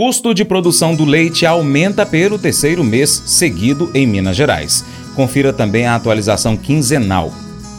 Custo 0.00 0.32
de 0.32 0.46
produção 0.46 0.94
do 0.94 1.04
leite 1.04 1.44
aumenta 1.44 2.06
pelo 2.06 2.38
terceiro 2.38 2.82
mês 2.82 3.22
seguido 3.26 3.90
em 3.92 4.06
Minas 4.06 4.34
Gerais. 4.34 4.82
Confira 5.14 5.52
também 5.52 5.84
a 5.84 5.94
atualização 5.94 6.56
quinzenal. 6.56 7.30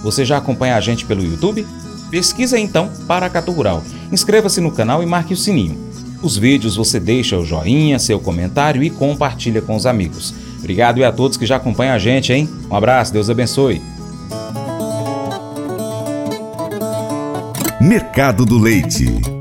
Você 0.04 0.24
já 0.24 0.38
acompanha 0.38 0.76
a 0.76 0.80
gente 0.80 1.04
pelo 1.04 1.24
YouTube? 1.24 1.66
Pesquisa 2.12 2.60
então 2.60 2.92
Paracatu 3.08 3.52
Rural. 3.52 3.84
Inscreva-se 4.12 4.62
no 4.62 4.70
canal 4.70 5.02
e 5.02 5.06
marque 5.08 5.34
o 5.34 5.36
sininho. 5.36 5.76
Os 6.22 6.38
vídeos 6.38 6.76
você 6.76 7.00
deixa 7.00 7.40
o 7.40 7.44
joinha, 7.44 7.98
seu 7.98 8.20
comentário 8.20 8.84
e 8.84 8.92
compartilha 8.92 9.60
com 9.60 9.76
os 9.76 9.88
amigos. 9.88 10.32
Obrigado 10.60 11.00
e 11.00 11.04
a 11.04 11.12
todos 11.12 11.38
que 11.38 11.48
já 11.48 11.56
acompanham 11.56 11.96
a 11.96 11.98
gente, 11.98 12.32
hein? 12.32 12.48
Um 12.70 12.76
abraço, 12.76 13.12
Deus 13.12 13.32
abençoe. 13.32 13.82
Mercado 17.82 18.46
do 18.46 18.60
Leite. 18.60 19.41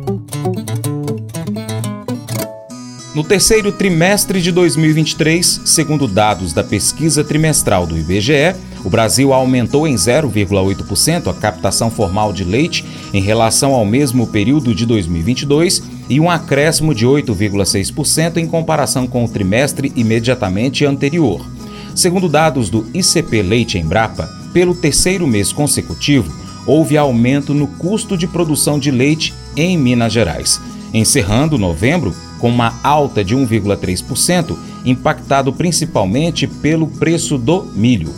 No 3.12 3.24
terceiro 3.24 3.72
trimestre 3.72 4.40
de 4.40 4.52
2023, 4.52 5.62
segundo 5.64 6.06
dados 6.06 6.52
da 6.52 6.62
pesquisa 6.62 7.24
trimestral 7.24 7.84
do 7.84 7.98
IBGE, 7.98 8.54
o 8.84 8.88
Brasil 8.88 9.32
aumentou 9.32 9.84
em 9.84 9.96
0,8% 9.96 11.28
a 11.28 11.34
captação 11.34 11.90
formal 11.90 12.32
de 12.32 12.44
leite 12.44 12.84
em 13.12 13.20
relação 13.20 13.74
ao 13.74 13.84
mesmo 13.84 14.28
período 14.28 14.72
de 14.72 14.86
2022 14.86 15.82
e 16.08 16.20
um 16.20 16.30
acréscimo 16.30 16.94
de 16.94 17.04
8,6% 17.04 18.36
em 18.36 18.46
comparação 18.46 19.08
com 19.08 19.24
o 19.24 19.28
trimestre 19.28 19.92
imediatamente 19.96 20.86
anterior. 20.86 21.44
Segundo 21.96 22.28
dados 22.28 22.70
do 22.70 22.86
ICP 22.94 23.42
Leite 23.42 23.76
Embrapa, 23.76 24.30
pelo 24.52 24.72
terceiro 24.72 25.26
mês 25.26 25.52
consecutivo, 25.52 26.32
houve 26.64 26.96
aumento 26.96 27.52
no 27.52 27.66
custo 27.66 28.16
de 28.16 28.28
produção 28.28 28.78
de 28.78 28.92
leite 28.92 29.34
em 29.56 29.76
Minas 29.76 30.12
Gerais, 30.12 30.60
encerrando 30.94 31.58
novembro 31.58 32.14
com 32.40 32.48
uma 32.48 32.80
alta 32.82 33.22
de 33.22 33.36
1,3%, 33.36 34.56
impactado 34.84 35.52
principalmente 35.52 36.46
pelo 36.46 36.86
preço 36.86 37.36
do 37.36 37.64
milho. 37.74 38.12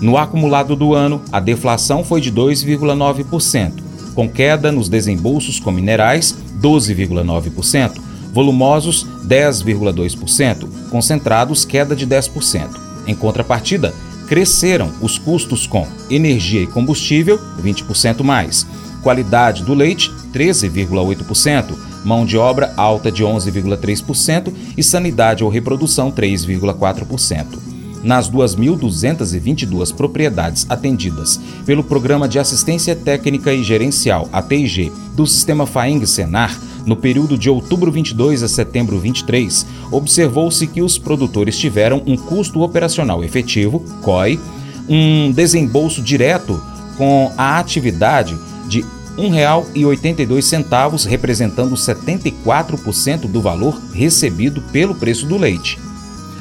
No 0.00 0.18
acumulado 0.18 0.76
do 0.76 0.94
ano, 0.94 1.22
a 1.32 1.40
deflação 1.40 2.04
foi 2.04 2.20
de 2.20 2.30
2,9%, 2.30 3.72
com 4.14 4.28
queda 4.28 4.70
nos 4.70 4.88
desembolsos 4.88 5.58
com 5.58 5.72
minerais, 5.72 6.36
12,9%, 6.60 8.00
volumosos, 8.32 9.06
10,2%, 9.26 10.68
concentrados, 10.90 11.64
queda 11.64 11.96
de 11.96 12.06
10%. 12.06 12.68
Em 13.06 13.14
contrapartida, 13.14 13.94
cresceram 14.28 14.92
os 15.00 15.18
custos 15.18 15.66
com 15.66 15.86
energia 16.10 16.62
e 16.62 16.66
combustível, 16.66 17.38
20% 17.62 18.22
mais, 18.22 18.66
qualidade 19.02 19.62
do 19.62 19.74
leite, 19.74 20.10
13,8%, 20.32 21.93
mão 22.04 22.26
de 22.26 22.36
obra 22.36 22.72
alta 22.76 23.10
de 23.10 23.24
11,3% 23.24 24.52
e 24.76 24.82
sanidade 24.82 25.42
ou 25.42 25.50
reprodução, 25.50 26.10
3,4% 26.12 27.74
nas 28.04 28.30
2.222 28.30 29.92
propriedades 29.94 30.66
atendidas 30.68 31.40
pelo 31.64 31.82
Programa 31.82 32.28
de 32.28 32.38
Assistência 32.38 32.94
Técnica 32.94 33.52
e 33.52 33.62
Gerencial, 33.62 34.28
ATG, 34.30 34.92
do 35.14 35.26
Sistema 35.26 35.66
FAENG 35.66 36.06
Senar, 36.06 36.60
no 36.84 36.96
período 36.96 37.38
de 37.38 37.48
outubro 37.48 37.90
22 37.90 38.42
a 38.42 38.48
setembro 38.48 38.98
23, 38.98 39.66
observou-se 39.90 40.66
que 40.66 40.82
os 40.82 40.98
produtores 40.98 41.58
tiveram 41.58 42.02
um 42.06 42.14
custo 42.14 42.60
operacional 42.60 43.24
efetivo, 43.24 43.80
COI, 44.02 44.38
um 44.86 45.32
desembolso 45.32 46.02
direto 46.02 46.60
com 46.98 47.32
a 47.38 47.58
atividade 47.58 48.36
de 48.68 48.84
R$ 49.16 49.28
1,82, 49.28 51.06
representando 51.06 51.74
74% 51.74 53.20
do 53.30 53.40
valor 53.40 53.80
recebido 53.92 54.60
pelo 54.72 54.94
preço 54.94 55.26
do 55.26 55.36
leite. 55.36 55.78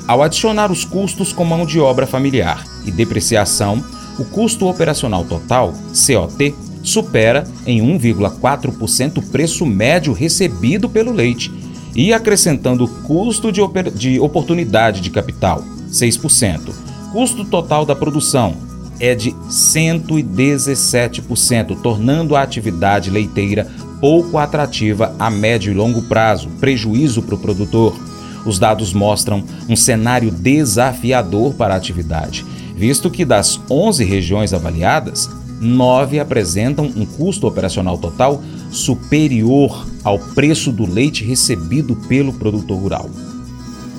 Ao 0.07 0.21
adicionar 0.21 0.71
os 0.71 0.83
custos 0.83 1.31
com 1.31 1.45
mão 1.45 1.65
de 1.65 1.79
obra 1.79 2.05
familiar 2.05 2.63
e 2.85 2.91
depreciação, 2.91 3.83
o 4.19 4.25
custo 4.25 4.67
operacional 4.67 5.23
total, 5.23 5.73
COT, 5.93 6.53
supera 6.83 7.45
em 7.65 7.81
1,4% 7.81 9.17
o 9.17 9.21
preço 9.21 9.65
médio 9.65 10.11
recebido 10.11 10.89
pelo 10.89 11.11
leite 11.11 11.51
e 11.95 12.13
acrescentando 12.13 12.87
custo 12.87 13.51
de, 13.51 13.61
de 13.95 14.19
oportunidade 14.19 14.99
de 14.99 15.09
capital, 15.09 15.63
6%. 15.89 16.73
Custo 17.11 17.45
total 17.45 17.85
da 17.85 17.95
produção 17.95 18.72
é 18.99 19.15
de 19.15 19.31
117%, 19.31 21.81
tornando 21.81 22.35
a 22.35 22.41
atividade 22.41 23.09
leiteira 23.09 23.67
pouco 23.99 24.37
atrativa 24.37 25.15
a 25.17 25.29
médio 25.29 25.71
e 25.71 25.75
longo 25.75 26.01
prazo, 26.03 26.49
prejuízo 26.59 27.21
para 27.21 27.35
o 27.35 27.39
produtor. 27.39 27.97
Os 28.45 28.59
dados 28.59 28.93
mostram 28.93 29.43
um 29.69 29.75
cenário 29.75 30.29
desafiador 30.29 31.53
para 31.53 31.73
a 31.73 31.77
atividade, 31.77 32.45
visto 32.75 33.09
que 33.09 33.23
das 33.23 33.59
11 33.69 34.03
regiões 34.03 34.53
avaliadas, 34.53 35.29
nove 35.61 36.19
apresentam 36.19 36.85
um 36.85 37.05
custo 37.05 37.47
operacional 37.47 37.97
total 37.97 38.43
superior 38.69 39.87
ao 40.03 40.19
preço 40.19 40.71
do 40.71 40.85
leite 40.85 41.23
recebido 41.23 41.95
pelo 41.95 42.33
produtor 42.33 42.77
rural. 42.77 43.09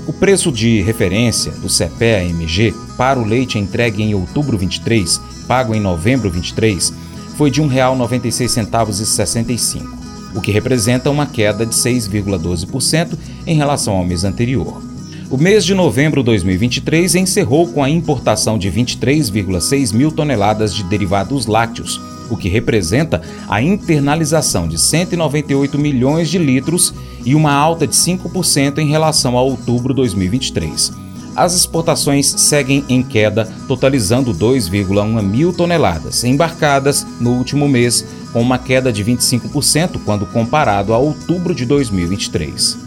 O 0.07 0.13
preço 0.13 0.51
de 0.51 0.81
referência 0.81 1.51
do 1.53 1.67
CPEA-MG 1.67 2.75
para 2.97 3.19
o 3.19 3.25
leite 3.25 3.57
entregue 3.57 4.03
em 4.03 4.13
outubro 4.13 4.55
23, 4.57 5.19
pago 5.47 5.73
em 5.73 5.79
novembro 5.79 6.29
23, 6.29 6.93
foi 7.35 7.49
de 7.49 7.61
R$ 7.61 7.67
1,96,65 7.67 9.95
o 10.35 10.41
que 10.41 10.51
representa 10.51 11.09
uma 11.09 11.25
queda 11.25 11.65
de 11.65 11.73
6,12% 11.73 13.17
em 13.47 13.55
relação 13.55 13.95
ao 13.95 14.05
mês 14.05 14.25
anterior. 14.25 14.83
O 15.31 15.37
mês 15.37 15.65
de 15.65 15.73
novembro 15.73 16.21
de 16.21 16.25
2023 16.25 17.15
encerrou 17.15 17.67
com 17.67 17.83
a 17.83 17.89
importação 17.89 18.57
de 18.57 18.69
23,6 18.69 19.93
mil 19.93 20.11
toneladas 20.11 20.73
de 20.73 20.83
derivados 20.83 21.47
lácteos, 21.47 21.99
o 22.29 22.37
que 22.37 22.49
representa 22.49 23.21
a 23.47 23.61
internalização 23.61 24.67
de 24.67 24.79
198 24.79 25.77
milhões 25.77 26.29
de 26.29 26.37
litros 26.37 26.93
e 27.25 27.35
uma 27.35 27.53
alta 27.53 27.87
de 27.87 27.95
5% 27.95 28.77
em 28.79 28.87
relação 28.87 29.37
a 29.37 29.41
outubro 29.41 29.93
de 29.93 29.97
2023. 29.97 31.05
As 31.35 31.53
exportações 31.53 32.27
seguem 32.27 32.85
em 32.87 33.03
queda, 33.03 33.45
totalizando 33.67 34.33
2,1 34.33 35.21
mil 35.21 35.51
toneladas 35.51 36.23
embarcadas 36.23 37.05
no 37.19 37.31
último 37.31 37.67
mês, 37.67 38.05
com 38.31 38.41
uma 38.41 38.57
queda 38.57 38.91
de 38.91 39.03
25% 39.03 39.99
quando 40.05 40.25
comparado 40.25 40.93
a 40.93 40.97
outubro 40.97 41.53
de 41.53 41.65
2023. 41.65 42.77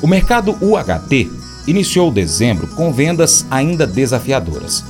O 0.00 0.06
mercado 0.06 0.56
UHT 0.60 1.30
iniciou 1.66 2.12
dezembro 2.12 2.68
com 2.68 2.92
vendas 2.92 3.44
ainda 3.50 3.86
desafiadoras. 3.86 4.84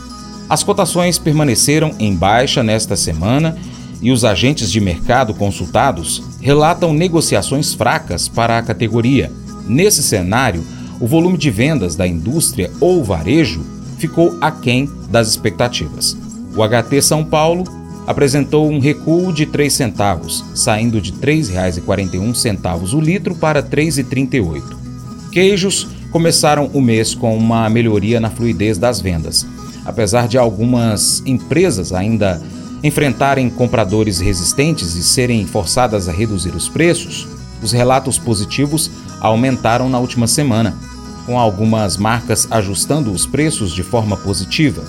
As 0.48 0.62
cotações 0.62 1.18
permaneceram 1.18 1.94
em 1.98 2.14
baixa 2.14 2.62
nesta 2.62 2.96
semana 2.96 3.56
e 4.00 4.10
os 4.10 4.24
agentes 4.24 4.70
de 4.70 4.80
mercado 4.80 5.34
consultados 5.34 6.22
relatam 6.40 6.94
negociações 6.94 7.74
fracas 7.74 8.28
para 8.28 8.56
a 8.56 8.62
categoria. 8.62 9.30
Nesse 9.66 10.02
cenário, 10.02 10.64
o 11.00 11.06
volume 11.06 11.36
de 11.36 11.50
vendas 11.50 11.94
da 11.94 12.06
indústria 12.06 12.70
ou 12.80 13.04
varejo 13.04 13.62
ficou 13.98 14.38
aquém 14.40 14.88
das 15.10 15.28
expectativas. 15.28 16.16
O 16.56 16.62
HT 16.66 17.02
São 17.02 17.22
Paulo 17.24 17.64
apresentou 18.06 18.70
um 18.70 18.78
recuo 18.78 19.32
de 19.34 19.44
3 19.44 19.70
centavos, 19.70 20.42
saindo 20.54 20.98
de 20.98 21.10
R$ 21.10 21.42
3,41 21.42 22.94
o 22.94 23.00
litro 23.00 23.34
para 23.34 23.60
R$ 23.60 23.68
3,38. 23.68 24.62
Queijos 25.30 25.88
começaram 26.10 26.70
o 26.72 26.80
mês 26.80 27.14
com 27.14 27.36
uma 27.36 27.68
melhoria 27.68 28.18
na 28.18 28.30
fluidez 28.30 28.78
das 28.78 28.98
vendas. 28.98 29.46
Apesar 29.88 30.28
de 30.28 30.38
algumas 30.38 31.22
empresas 31.26 31.92
ainda 31.92 32.40
enfrentarem 32.84 33.50
compradores 33.50 34.20
resistentes 34.20 34.94
e 34.94 35.02
serem 35.02 35.44
forçadas 35.46 36.08
a 36.08 36.12
reduzir 36.12 36.54
os 36.54 36.68
preços, 36.68 37.26
os 37.60 37.72
relatos 37.72 38.18
positivos 38.18 38.90
aumentaram 39.20 39.88
na 39.88 39.98
última 39.98 40.28
semana, 40.28 40.76
com 41.26 41.38
algumas 41.38 41.96
marcas 41.96 42.46
ajustando 42.50 43.10
os 43.10 43.26
preços 43.26 43.74
de 43.74 43.82
forma 43.82 44.16
positiva 44.16 44.84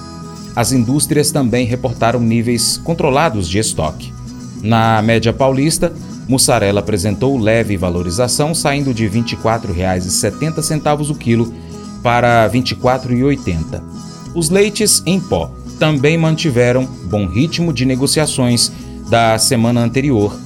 as 0.60 0.74
indústrias 0.74 1.32
também 1.32 1.66
reportaram 1.66 2.20
níveis 2.20 2.78
controlados 2.78 3.48
de 3.48 3.60
estoque. 3.60 4.12
Na 4.62 5.02
média 5.02 5.32
paulista, 5.32 5.94
mussarela 6.28 6.82
apresentou 6.82 7.38
leve 7.38 7.78
valorização, 7.78 8.54
saindo 8.54 8.94
de 8.94 9.08
R$ 9.08 9.22
24,70 9.22 11.10
o 11.10 11.16
quilo 11.16 11.54
para 12.04 12.46
R$ 12.46 12.60
24,80. 12.60 13.82
Os 14.34 14.50
leites 14.50 15.02
em 15.06 15.20
pó 15.20 15.52
também 15.80 16.18
mantiveram 16.18 16.86
bom 16.86 17.26
ritmo 17.26 17.74
de 17.74 17.86
negociações 17.86 18.72
da 19.10 19.38
semana 19.38 19.82
anterior, 19.82 20.38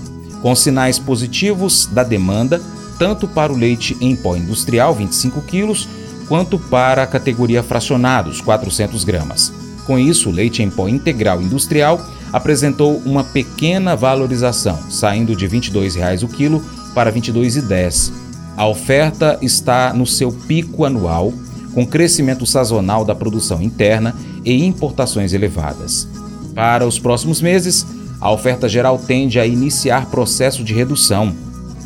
com 0.42 0.56
sinais 0.56 1.00
positivos 1.00 1.86
da 1.88 2.04
demanda 2.04 2.62
tanto 2.98 3.28
para 3.28 3.52
o 3.52 3.58
leite 3.58 3.98
em 4.00 4.16
pó 4.16 4.36
industrial 4.36 4.94
25 4.94 5.42
quilos 5.42 5.88
quanto 6.28 6.58
para 6.58 7.04
a 7.04 7.08
categoria 7.08 7.62
fracionados 7.62 8.40
400 8.42 9.04
gramas. 9.04 9.52
Com 9.86 10.00
isso, 10.00 10.30
o 10.30 10.32
leite 10.32 10.64
em 10.64 10.70
pó 10.70 10.88
integral 10.88 11.42
industrial 11.42 12.00
apresentou 12.32 13.02
uma 13.06 13.24
pequena 13.24 13.96
valorização, 13.96 14.80
saindo 14.90 15.36
de 15.36 15.46
R$ 15.46 15.60
22,00 15.60 16.24
o 16.24 16.28
quilo 16.28 16.64
para 16.96 17.10
R$ 17.10 17.20
22,10. 17.20 18.12
A 18.56 18.68
oferta 18.68 19.38
está 19.42 19.94
no 19.94 20.06
seu 20.06 20.32
pico 20.32 20.86
anual, 20.86 21.34
com 21.74 21.86
crescimento 21.86 22.46
sazonal 22.46 23.04
da 23.04 23.16
produção 23.16 23.62
interna 23.62 24.16
e 24.46 24.64
importações 24.66 25.34
elevadas. 25.34 26.08
Para 26.54 26.86
os 26.86 27.00
próximos 27.00 27.42
meses, 27.42 27.86
a 28.22 28.32
oferta 28.32 28.70
geral 28.70 28.98
tende 28.98 29.40
a 29.40 29.46
iniciar 29.46 30.10
processo 30.10 30.64
de 30.64 30.74
redução. 30.74 31.34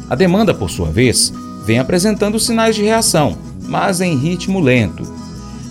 A 0.10 0.16
demanda, 0.16 0.54
por 0.54 0.70
sua 0.70 0.90
vez, 0.90 1.34
vem 1.66 1.80
apresentando 1.80 2.40
sinais 2.40 2.76
de 2.76 2.84
reação, 2.84 3.38
mas 3.64 4.02
em 4.02 4.16
ritmo 4.16 4.60
lento. 4.60 5.04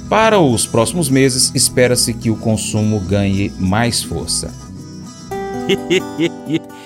Para 0.08 0.38
os 0.38 0.66
próximos 0.66 1.08
meses, 1.08 1.50
espera-se 1.54 2.14
que 2.14 2.30
o 2.30 2.36
consumo 2.36 3.00
ganhe 3.00 3.52
mais 3.58 4.02
força. 4.02 4.52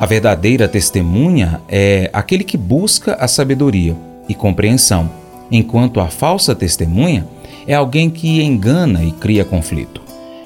A 0.00 0.06
verdadeira 0.06 0.66
testemunha 0.66 1.60
é 1.68 2.08
aquele 2.10 2.42
que 2.42 2.56
busca 2.56 3.16
a 3.16 3.28
sabedoria 3.28 3.94
e 4.26 4.34
compreensão, 4.34 5.10
enquanto 5.50 6.00
a 6.00 6.08
falsa 6.08 6.54
testemunha 6.54 7.28
é 7.66 7.74
alguém 7.74 8.08
que 8.08 8.42
engana 8.42 9.04
e 9.04 9.12
cria 9.12 9.44
conflito. 9.44 10.00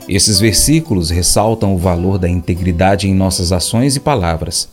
Esses 0.08 0.40
versículos 0.40 1.08
ressaltam 1.08 1.72
o 1.72 1.78
valor 1.78 2.18
da 2.18 2.28
integridade 2.28 3.08
em 3.08 3.14
nossas 3.14 3.52
ações 3.52 3.94
e 3.94 4.00
palavras. 4.00 4.68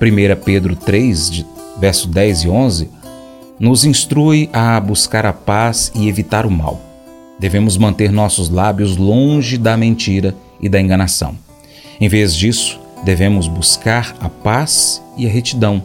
1 0.00 0.44
Pedro 0.44 0.76
3, 0.76 1.44
verso 1.80 2.06
10 2.06 2.44
e 2.44 2.48
11, 2.48 2.88
nos 3.58 3.84
instrui 3.84 4.48
a 4.52 4.78
buscar 4.78 5.26
a 5.26 5.32
paz 5.32 5.90
e 5.92 6.08
evitar 6.08 6.46
o 6.46 6.50
mal. 6.52 6.80
Devemos 7.36 7.76
manter 7.76 8.12
nossos 8.12 8.48
lábios 8.48 8.96
longe 8.96 9.58
da 9.58 9.76
mentira 9.76 10.36
e 10.60 10.68
da 10.68 10.80
enganação. 10.80 11.36
Em 12.00 12.08
vez 12.08 12.32
disso, 12.36 12.83
devemos 13.04 13.46
buscar 13.46 14.16
a 14.20 14.28
paz 14.28 15.02
e 15.16 15.26
a 15.26 15.30
retidão. 15.30 15.82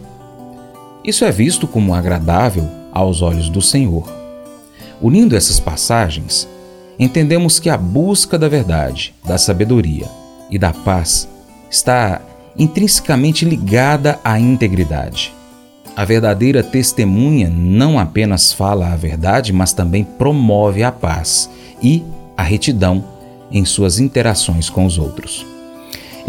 Isso 1.04 1.26
é 1.26 1.32
visto 1.32 1.68
como 1.68 1.94
agradável 1.94 2.68
aos 2.92 3.22
olhos 3.22 3.50
do 3.50 3.62
Senhor. 3.62 4.12
Unindo 5.02 5.36
essas 5.36 5.60
passagens, 5.60 6.48
entendemos 6.98 7.60
que 7.60 7.70
a 7.70 7.78
busca 7.78 8.38
da 8.38 8.48
verdade, 8.48 9.14
da 9.26 9.38
sabedoria 9.38 10.08
e 10.50 10.58
da 10.58 10.74
paz 10.74 11.28
está 11.70 12.22
intrinsecamente 12.58 13.46
ligada 13.46 14.20
à 14.24 14.40
integridade. 14.40 15.34
A 15.96 16.06
verdadeira 16.06 16.64
testemunha 16.64 17.50
não 17.50 18.00
apenas 18.00 18.54
fala 18.54 18.88
a 18.88 18.96
verdade, 18.96 19.52
mas 19.52 19.74
também 19.74 20.04
promove 20.04 20.84
a 20.84 20.92
paz 20.92 21.50
e 21.82 22.04
a 22.38 22.44
retidão 22.44 23.04
em 23.52 23.66
suas 23.66 24.00
interações 24.00 24.70
com 24.70 24.86
os 24.86 24.98
outros. 24.98 25.46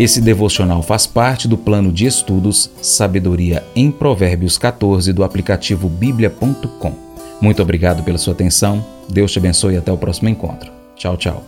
Esse 0.01 0.19
devocional 0.19 0.83
faz 0.83 1.07
parte 1.07 1.47
do 1.47 1.59
plano 1.59 1.93
de 1.93 2.07
estudos 2.07 2.71
Sabedoria 2.81 3.63
em 3.77 3.91
Provérbios 3.91 4.57
14 4.57 5.13
do 5.13 5.23
aplicativo 5.23 5.91
bíblia.com. 5.91 6.95
Muito 7.39 7.61
obrigado 7.61 8.03
pela 8.03 8.17
sua 8.17 8.33
atenção. 8.33 8.83
Deus 9.11 9.31
te 9.31 9.39
abençoe 9.39 9.75
e 9.75 9.77
até 9.77 9.93
o 9.93 9.99
próximo 9.99 10.31
encontro. 10.31 10.73
Tchau, 10.97 11.19
tchau. 11.19 11.45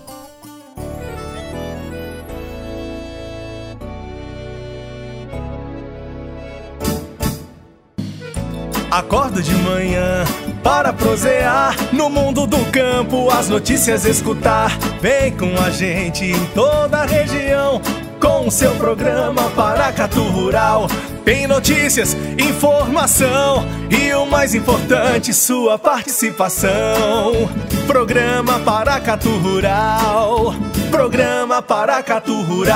Acordo 8.90 9.42
de 9.42 9.54
manhã 9.54 10.26
para 10.62 10.92
prosear 10.92 11.74
no 11.90 12.10
mundo 12.10 12.46
do 12.46 12.62
campo, 12.70 13.30
as 13.30 13.48
notícias 13.48 14.04
escutar. 14.04 14.78
Vem 15.00 15.34
com 15.34 15.58
a 15.58 15.70
gente 15.70 16.26
em 16.26 16.46
toda 16.54 16.98
a 16.98 17.06
região 17.06 17.80
o 18.46 18.50
seu 18.50 18.74
programa 18.74 19.48
Paracatu 19.50 20.22
Rural. 20.22 20.88
Tem 21.24 21.46
notícias, 21.46 22.16
informação 22.38 23.64
e 23.88 24.12
o 24.14 24.26
mais 24.26 24.54
importante, 24.54 25.32
sua 25.32 25.78
participação. 25.78 27.48
Programa 27.86 28.58
Paracatu 28.60 29.30
Rural. 29.38 30.54
Programa 30.90 31.62
Paracatu 31.62 32.42
Rural. 32.42 32.72